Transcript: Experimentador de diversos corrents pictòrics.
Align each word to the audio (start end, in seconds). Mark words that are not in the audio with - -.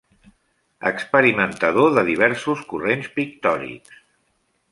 Experimentador 0.89 1.91
de 1.99 2.05
diversos 2.09 2.65
corrents 2.73 3.13
pictòrics. 3.19 4.03